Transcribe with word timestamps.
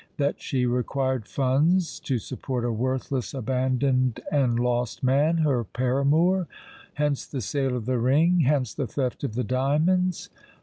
That 0.17 0.41
she 0.41 0.65
required 0.65 1.27
funds 1.27 1.99
to 1.99 2.17
support 2.17 2.65
a 2.65 2.71
worthless, 2.71 3.35
abandoned, 3.35 4.19
and 4.31 4.59
lost 4.59 5.03
man—her 5.03 5.63
paramour! 5.65 6.47
Hence 6.95 7.27
the 7.27 7.39
sale 7.39 7.75
of 7.77 7.85
the 7.85 7.99
ring—hence 7.99 8.73
the 8.73 8.87
theft 8.87 9.23
of 9.23 9.35
the 9.35 9.43
diamonds. 9.43 10.31